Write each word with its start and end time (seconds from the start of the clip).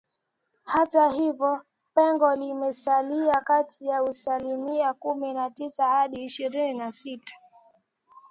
hata 0.63 1.09
hivyo 1.09 1.61
pengo 1.95 2.35
limesalia 2.35 3.41
kati 3.41 3.85
ya 3.85 3.97
asilimia 3.97 4.93
kumi 4.93 5.33
na 5.33 5.49
tisa 5.49 5.85
hadi 5.85 6.23
ishirini 6.25 6.73
na 6.77 6.91
sita 6.91 7.35